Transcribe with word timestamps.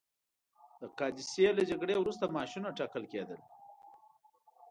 د 0.81 0.83
قادسیې 0.99 1.49
له 1.57 1.63
جګړې 1.69 1.95
وروسته 1.97 2.31
معاشونه 2.33 2.69
ټاکل 2.77 3.03
کېدل. 3.13 3.39